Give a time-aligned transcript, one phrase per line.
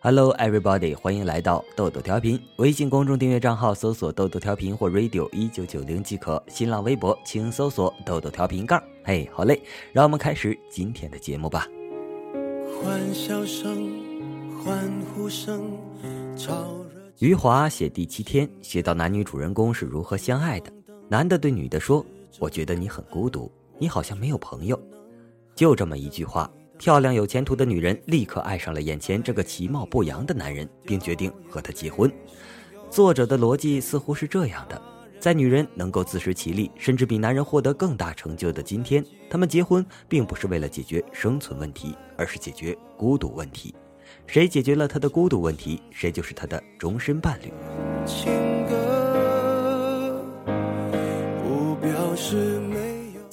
[0.00, 0.94] Hello, everybody！
[0.94, 2.38] 欢迎来到豆豆调频。
[2.56, 6.42] 微信公众订阅账号搜索“豆豆调频”或 “radio 一九九零”即可。
[6.46, 8.82] 新浪微博请搜索“豆豆调频杠”。
[9.02, 9.62] 嘿，好嘞，
[9.94, 11.66] 让我们开始今天的节目吧。
[12.82, 13.90] 欢笑声、
[14.62, 15.70] 欢呼声，
[17.20, 20.70] 余华写第七天，写到男女主人公是如何相爱的。
[21.08, 22.04] 男的对女的说
[22.38, 24.78] ：“我觉得你很孤独，你好像没有朋友。”
[25.56, 26.50] 就这么一句话。
[26.78, 32.12] 漂亮有前途的女人立刻爱上了眼前这个其貌不扬的男人，并决定和他结婚。
[32.90, 34.80] 作者的逻辑似乎是这样的：
[35.18, 43.74] 在女人能够自食其力，甚至比男人获得更大成就的今天，他们结婚并不是为了解决生存问题，而是解决孤独问题。
[44.26, 47.52] 谁解决了他的孤独问题，谁就是他的终身伴侣。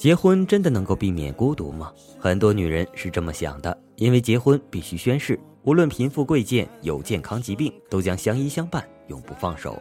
[0.02, 1.92] 结婚真的能够避免孤独吗？
[2.18, 9.80] 很多女人是这么想的，因为结婚必须宣誓，无论贫富贵贱，有健康疾病，都将相依相伴，永不放手。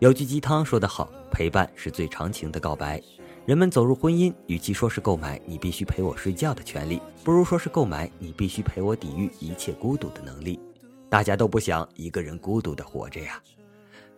[0.00, 3.00] 有句鸡汤说得好，陪伴是最长情的告白。
[3.46, 10.60] 人们走入婚姻，与其说是购买你必须陪我睡觉的权利，不如说是购买你必须陪我抵御一切孤独的能力。
[11.08, 13.42] 大家都不想一个人孤独的活着呀。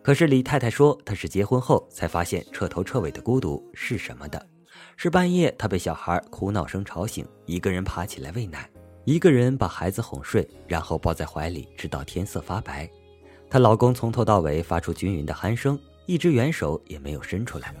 [0.01, 4.45] 可是李太太说，她是结婚后才发现彻头彻尾的孤独是什么的。
[4.97, 8.69] 是半夜，她被小孩哭闹声吵醒，一个人爬起来喂奶，
[9.05, 12.89] 一个人把孩子哄睡，然后抱在怀里，直到天色发白。
[13.49, 17.73] 她老公从头到尾发出均匀的鼾声，一只援手也没有伸出来。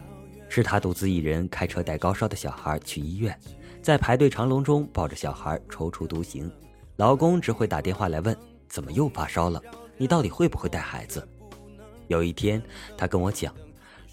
[0.49, 3.37] 是她独自一人开车带高烧的小孩去医院，
[3.81, 6.51] 在排队长龙中抱着小孩踌躇独行。
[6.97, 8.35] 老公只会打电话来问
[8.67, 9.61] ：“怎么又发烧了？
[9.97, 11.25] 你到底会不会带孩子？”
[12.09, 12.61] 有一天，
[12.97, 13.55] 她跟我讲。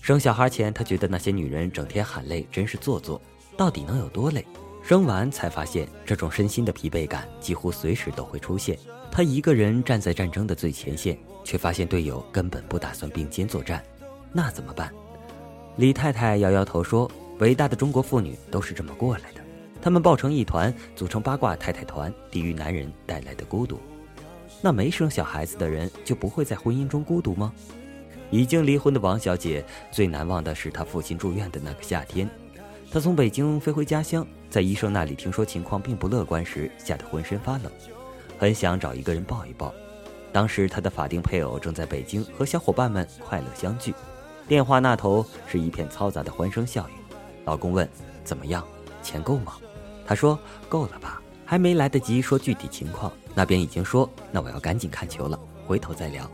[0.01, 3.21] 生小孩前，她觉得那些女人整天喊累真是做作，
[3.57, 4.45] 到底能有多累？
[4.83, 8.79] 生完才发现，这种身心的疲惫感几乎随时都会出现。
[9.11, 13.85] 她一个人站在战争的最前线，却发现队友根本不打算并肩作战，
[14.33, 14.91] 那怎么办？
[15.77, 19.41] 李太太摇摇头说：“伟大的中国妇女都是这么过来的，
[19.83, 23.79] 她们抱成一团，组成八卦太太团，抵御男人带来的孤独。
[24.63, 27.53] 那没生小孩子的人就不会在婚姻中孤独吗？”
[28.31, 32.29] 已经离婚的王小姐最难忘的是她父亲住院的那个夏天。
[32.91, 37.71] 她从北京飞回家乡，在医生那里听说情况并不乐观时，吓得浑身发冷，
[38.39, 39.73] 很想找一个人抱一抱。
[40.33, 43.95] 当时她的法定配偶正在北京和小伙伴们快乐相聚，
[44.47, 46.93] 电话那头是一片嘈杂的欢声笑语。
[47.45, 47.89] 老公问
[48.25, 48.67] ：“怎么样？
[49.03, 49.55] 钱够吗？”
[50.07, 56.31] 她说：“够了吧。”还没来得及说具体情况，那边已经说：“那我要赶紧看球了，回头再聊。”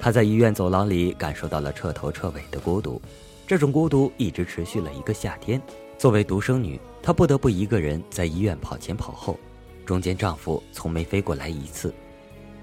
[0.00, 3.00] 她在医院走廊里感受到了彻头彻尾的孤独，
[3.46, 5.60] 这种孤独一直持续了一个夏天。
[5.98, 9.38] 作为独生女，她不得不一个人在医院跑前跑后，
[9.84, 11.92] 中间丈夫从没飞过来一次。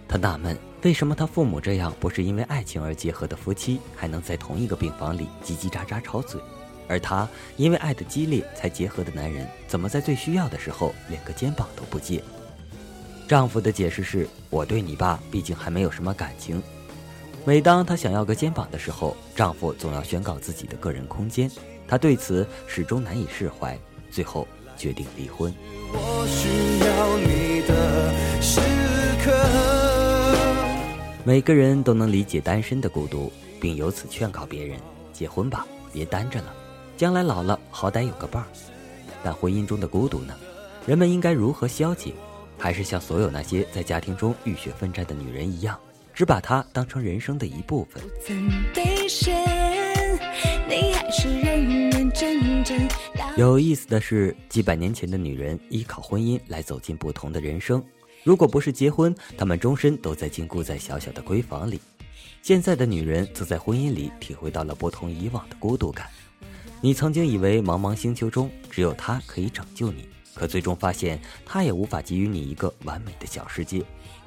[0.08, 6.40] 她纳闷，为什么她父母这样不是因为爱情而结合的夫妻，还能在同一个病房里叽叽喳喳吵嘴，
[6.88, 12.24] 而她因为爱的激烈才结合的男人，怎么在最需要的时候连个肩膀都不借？
[13.28, 16.62] 丈夫的解释是：“我对你爸毕竟还没有什么感情。”
[17.46, 21.50] 每当她想要个肩膀的时候，丈夫总要宣告自己的个人空间，
[21.88, 23.78] 她对此始终难以释怀，
[24.10, 25.54] 最后决定离婚。
[25.94, 27.76] 我需要你的
[31.24, 34.80] 每个人都能理解单身的孤独，并由此劝告别人
[35.14, 36.54] 结婚吧，别单着了，
[36.98, 38.48] 将来老了好歹有个伴儿。
[39.24, 40.36] 但婚姻中的孤独呢？
[40.86, 42.14] 人们应该如何消解？
[42.58, 45.80] 还是像所有那些在家庭中浴血奋战的女人一样？
[46.16, 48.02] 只把它当成人生的一部分。
[53.38, 57.84] 有意思的是，几百年前的女人依靠婚姻来走进不同的人生。
[58.24, 61.82] 如果不是结婚，她们终身都在禁锢在小小的闺房里。
[62.42, 66.08] 现在的女人则在婚姻里体会到了不同以往的孤独感。
[66.80, 73.84] 你曾经以为茫茫星球中只有他可以拯救你，可最终发现他也无法给予你一个完美的小世界。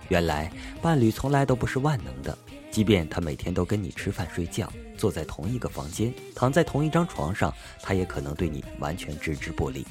[0.09, 0.51] 原来
[0.81, 2.37] 伴侣从来都不是万能的，
[2.71, 7.53] 即便他每天都跟你吃饭睡觉，坐在同一个房间，躺在同一张床上，
[7.83, 9.87] 他也可能对你完全置之不理。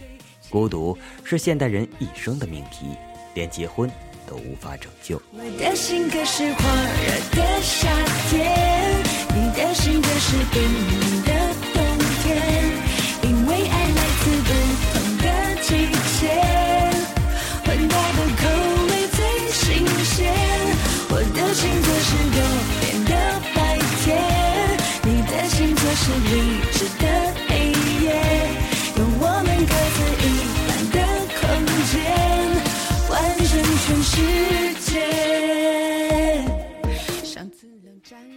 [0.49, 2.87] 孤独是现代人一生的命题，
[3.35, 3.89] 连结婚
[4.25, 5.21] 都无法拯救。
[5.33, 6.59] 我的性格是火
[7.03, 7.87] 热的夏
[8.29, 9.03] 天，
[9.35, 11.26] 你的性格是冰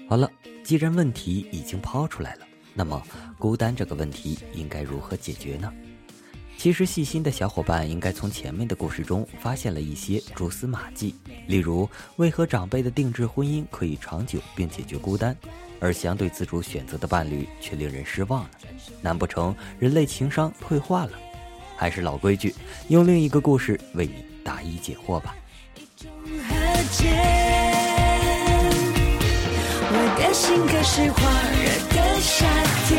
[0.08, 0.30] 好了，
[0.64, 3.02] 既然问题已经抛出来了，那么
[3.38, 5.72] 孤单这个问题应该如何解决呢？
[6.56, 11.14] 其实，细心的小伙伴应该从前面的故事中发现了一些蛛丝马迹，
[11.46, 15.34] 例如为何长辈的定制婚姻可以长久并解决孤单，
[15.80, 18.50] 而相对自主选择的伴侣却令人失望了？
[19.00, 21.12] 难不成人类情商退化了？
[21.78, 22.54] 还是老规矩，
[22.88, 25.34] 用另一个故事为你答疑解惑吧。
[30.02, 31.20] 我的性格是火
[31.60, 32.46] 热的夏
[32.88, 32.90] 天。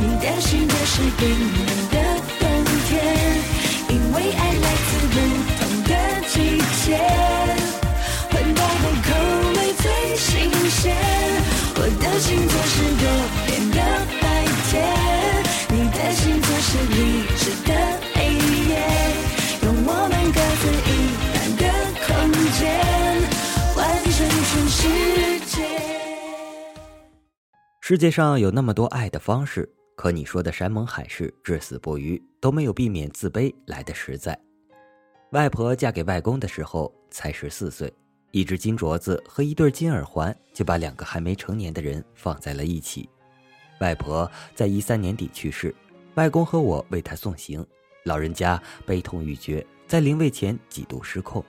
[0.00, 1.96] 你的心就是冰冷的
[2.40, 2.48] 冬
[2.88, 2.90] 天。
[3.90, 5.16] 因为爱来自不
[5.58, 5.92] 同的
[6.28, 6.34] 季
[6.82, 6.96] 节。
[8.30, 9.08] 分开的口
[9.52, 9.84] 味最
[10.16, 10.96] 新鲜。
[11.76, 13.04] 我的心就是多
[13.44, 14.17] 变的
[27.88, 34.38] 世界上有那么多爱的方式，可你说的山盟海誓、至死不渝，都没有避免自卑来的实在。
[35.30, 37.90] 外婆嫁给外公的时候才十四岁，
[38.30, 43.08] 一只金镯子和一对金耳环就把两个还没成年的人放在了一起。
[43.80, 45.74] 外婆在一三年底去世，
[46.16, 47.66] 外公和我为她送行，
[48.04, 51.42] 老人家悲痛欲绝，在灵位前几度失控。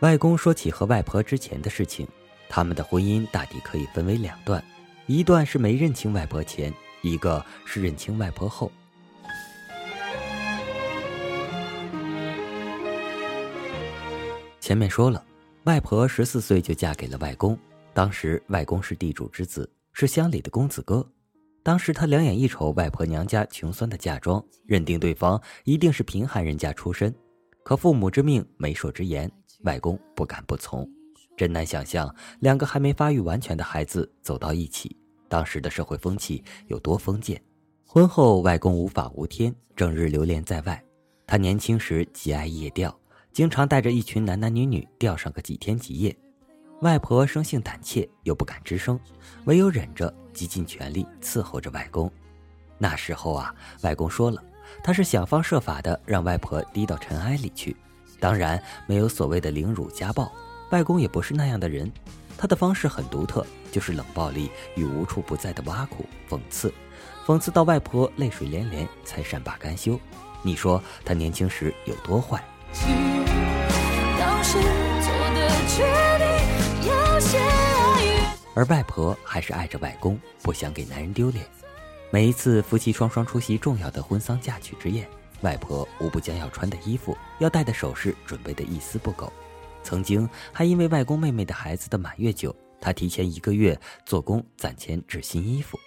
[0.00, 2.06] 外公说起和外婆之前的事情，
[2.46, 4.62] 他们的婚姻大抵可以分为两段。
[5.06, 8.72] 一段是没认清外婆前，一个是认清外婆后。
[14.58, 15.24] 前面说了，
[15.62, 17.56] 外婆十四岁就嫁给了外公，
[17.94, 21.08] 当时外公是地主之子，是乡里的公子哥。
[21.62, 27.14] 当时他两眼一瞅外婆娘家穷酸的嫁妆，认定对方一定是贫寒人家出身。
[27.62, 29.30] 可父母之命，媒妁之言，
[29.62, 30.88] 外公不敢不从。
[31.36, 34.96] 真难想象，两个还没发育完全的孩子走到一起，
[35.28, 37.40] 当时的社会风气有多封建。
[37.84, 40.82] 婚后，外公无法无天，整日流连在外。
[41.26, 42.96] 他年轻时极爱夜钓，
[43.32, 46.16] 经常带着一群男男女女钓上个几天几夜。
[46.82, 48.98] 外婆生性胆怯，又不敢吱声，
[49.44, 52.10] 唯有忍着，极尽全力伺候着外公。
[52.78, 54.42] 那时候啊，外公说了，
[54.82, 57.74] 他是想方设法的让外婆低到尘埃里去，
[58.20, 60.30] 当然没有所谓的凌辱家暴。
[60.70, 61.90] 外公也不是那样的人，
[62.36, 66.74] 他的方式很独特，就是冷暴力与无处不在的挖苦、讽刺，
[67.24, 69.98] 讽刺到外婆泪水连连才善罢甘休。
[70.42, 72.42] 你说他年轻时有多坏？
[78.54, 81.46] 而外婆还是爱着外公，不想给男人丢脸。
[82.10, 85.06] 每一次夫妻双双出席重要的婚丧嫁娶之宴，
[85.42, 89.32] 外婆无不将要穿的衣服、要戴的首饰准备的一丝不苟。
[89.86, 95.78] 曾经还因为外公妹妹的孩子的满月酒，他提前一个月做工攒钱制新衣服。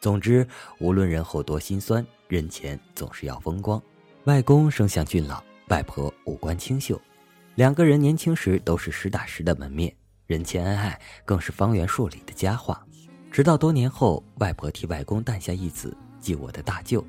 [0.00, 0.44] 总之，
[0.80, 3.80] 无论人后多心酸，人前总是要风光。
[4.24, 7.00] 外公生相俊朗，外婆五官清秀，
[7.54, 9.94] 两个人年轻时都是实打实的门面，
[10.26, 12.84] 人前恩爱更是方圆数里的佳话。
[13.30, 17.06] 直到多年后，外婆替外公诞下一子，即我的大舅。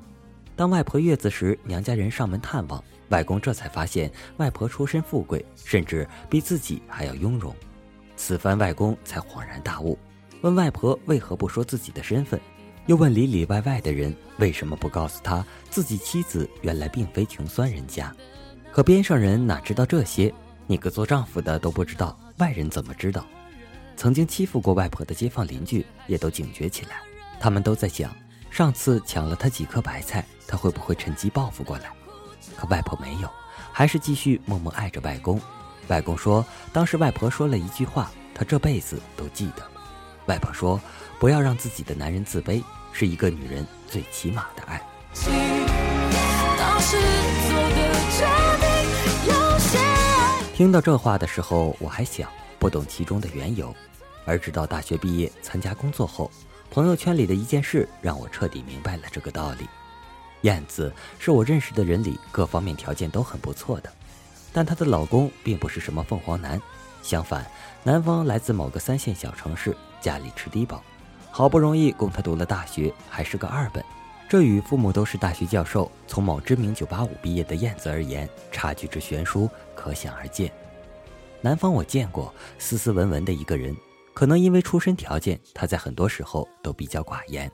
[0.60, 2.84] 当外婆月子时，娘家人上门探望。
[3.08, 7.56] 外公这才发现外婆出身富贵，甚至比自己还要雍容。
[8.14, 9.98] 此番外公才恍然大悟，
[10.42, 12.38] 问外婆为何不说自己的身份，
[12.84, 18.14] 又问里里外外的人为什么不告诉他自己妻子原来并非穷酸人家。
[18.70, 20.30] 可边上人哪知道这些？
[20.66, 23.24] 你个做丈夫的都不知道，外人怎么知道？
[23.96, 26.96] 曾经欺负过外婆的街坊邻居也都警觉起来，
[27.40, 28.14] 他们都在想，
[28.50, 31.90] 上次抢了他几颗白菜，他会不会趁机报复过来？
[32.56, 33.30] 可外婆没有，
[33.72, 35.40] 还是继续默默爱着外公。
[35.88, 39.62] 外公说，当时外婆说了一句话，他这辈子都记得。
[40.26, 40.80] 外婆说
[41.18, 44.80] ：“不要让自己的男人自卑，是一个女人最起码的爱。”
[50.54, 52.28] 听到这话的时候，我还小，
[52.58, 53.74] 不懂其中的缘由。
[54.26, 56.30] 而直到大学毕业参加工作后，
[56.70, 59.68] 朋友圈里的一件事让我彻底明白了这个道理。
[60.42, 63.92] 燕子是我认识的人里各方面条件都很不错的，
[64.52, 66.62] 但她的老公并不是什么凤凰男，
[67.02, 67.44] 相反，
[67.82, 70.80] 男方来自某个三线小城市，家里吃低保，
[71.30, 73.84] 好不容易供她读了大学，还是个二本，
[74.28, 80.48] 这与父母都是大学教授，从某知名985毕业的燕子而言，差距之悬殊可想而知。
[81.42, 83.76] 男方我见过，斯斯文文的一个人，
[84.20, 87.50] 可能因为出身条件，他在很多时候都比较寡言。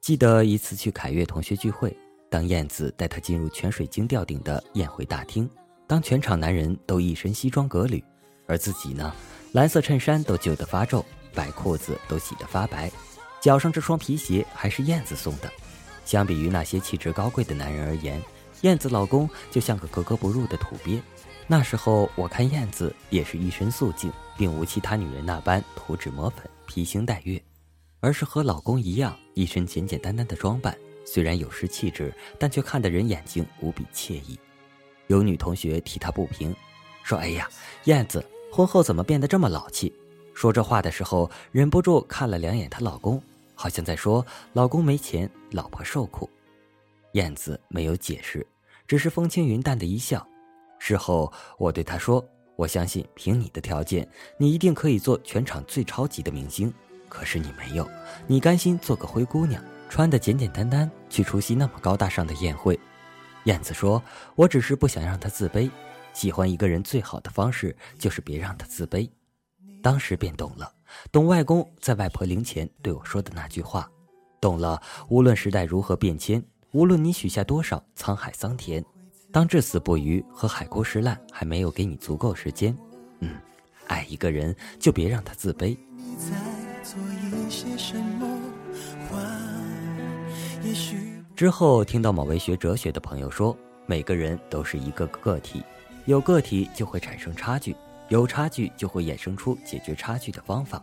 [0.00, 1.92] 记得一次去凯悦同学聚会。
[2.30, 5.50] 当燕子带他进入泉水晶吊顶的宴会大厅，
[5.88, 8.00] 当全场男人都一身西装革履，
[8.46, 9.12] 而自己呢，
[9.54, 11.04] 蓝色衬衫都旧得发皱，
[11.34, 12.88] 白裤子都洗得发白，
[13.40, 15.50] 脚上这双皮鞋还是燕子送的。
[16.04, 18.22] 相比于那些气质高贵的男人而言，
[18.60, 21.02] 燕子老公就像个格格不入的土鳖。
[21.46, 27.40] 那时候我看燕子也是一身素净，并无其他女人那般涂脂抹粉、披星戴月，
[28.00, 30.76] 而是和老公一样，一身简简单单的装扮。
[31.04, 34.38] 虽然有失气质，但却看得人眼睛无比惬意。
[35.08, 36.56] 有女同学替她不平，
[37.02, 37.46] 说：“哎呀，
[37.84, 39.92] 燕子婚后怎么变得这么老气？”
[40.32, 43.22] 说这话的时候，忍不住看了两眼她老公，
[43.54, 44.24] 好像在说
[44.54, 46.28] ：“老公没钱，老婆受苦。”
[47.12, 48.44] 燕子没有解释，
[48.88, 50.26] 只是风轻云淡的一笑。
[50.86, 52.22] 事后我对他说
[52.56, 56.70] ：“我相信凭你的条件，你一定可以做全场最超级的明星。
[57.08, 57.88] 可是你没有，
[58.26, 62.78] 你甘心做个灰姑娘。”穿的简简单单去出席那么高大上的宴会，
[63.44, 64.02] 燕子说
[64.36, 65.70] ：“我只是不想让他自卑。
[66.12, 69.08] 喜欢一个人最好的方式就是别让他自卑。”
[69.82, 70.70] 当时便懂了，
[71.10, 73.90] 懂外公在外婆灵前对我说的那句话，
[74.38, 74.82] 懂了。
[75.08, 78.84] 无论时代如何变迁，无论你许下多少沧海桑田，
[79.34, 82.72] 当至死不渝和海枯石烂还没有给你足够时间，
[83.18, 83.30] 嗯，
[83.88, 85.76] 爱一个人就别让他自卑。
[91.34, 95.64] 之后听到某位学哲学的朋友说，每个人都是一个个体，
[96.04, 97.74] 有个体就会产生差距，
[98.10, 100.80] 有差距就会衍生出解决差距的方法。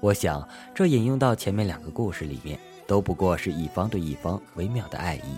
[0.00, 5.36] 我想，这引用到前面两个故事里面，都不过是一方对一方微妙的爱意。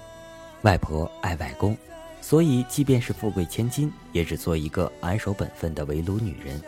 [0.63, 1.77] 外婆爱外公，
[2.23, 6.59] 所以即便是富贵千金，也只做一个安守本分的围炉女人。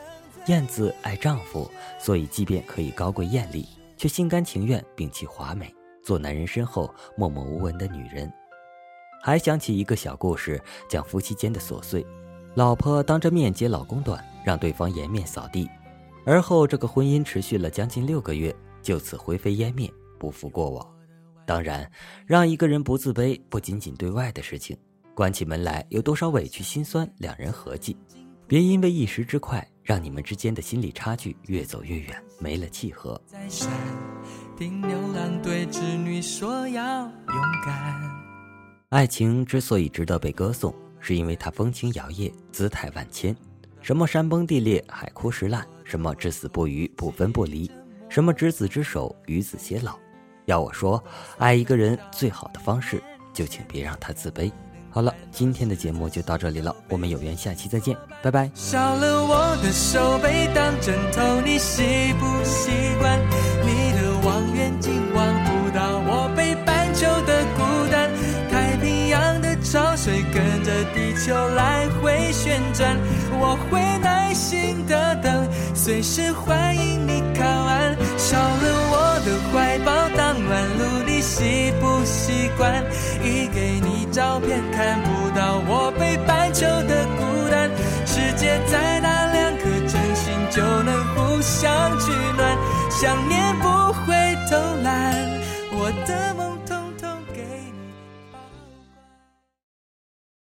[0.48, 5.74] 燕子爱丈夫，所以即便可以高贵艳丽，却心甘情愿摒弃华美。
[6.02, 8.30] 做男人身后默默无闻的女人，
[9.22, 12.04] 还想起一个小故事，讲夫妻间的琐碎。
[12.56, 15.66] 老婆当着面揭老公短，让对方颜面扫地。
[16.26, 20.86] 而后这个婚姻持续了将近六个月，就此灰飞烟灭，不复过往。
[21.46, 21.90] 当然，
[22.26, 24.76] 让一个人不自卑，不仅仅对外的事情，
[25.14, 27.96] 关起门来有多少委屈心酸，两人合计。
[28.48, 33.20] 别因为一时之快，让你们之间的心理差距越走越远，没了契合。
[38.88, 43.34] 爱情之所以值得被歌颂，是因为它风情摇曳，姿态万千。
[43.80, 47.70] 什么山崩地裂，海枯石烂；什么至死不渝，不分不离；
[48.08, 49.96] 什么执子之手，与子偕老。
[50.46, 51.02] 要我说，
[51.38, 53.02] 爱一个人最好的方式，
[53.32, 54.50] 就请别让他自卑。
[54.94, 58.48] 好了，今天的节目就到这里了，我们有缘下期再见，拜拜。
[58.54, 62.70] 少了我的手背当枕头，你习不习
[63.00, 63.18] 惯？
[63.66, 68.08] 你的望远镜望不到我北半球的孤单，
[68.48, 72.96] 太平洋的潮水跟着地球来回旋转，
[73.32, 77.96] 我会耐心的等，随时欢迎你靠岸。
[78.16, 82.84] 少了我的怀抱当暖炉，你习不习惯？
[83.24, 84.03] 一给你。
[84.14, 87.68] 照片看不到我北半球的孤单，
[88.06, 92.56] 世界再大，两颗真心就能互相取暖，
[92.92, 94.14] 想念不会
[94.48, 95.16] 偷懒，
[95.72, 96.33] 我的。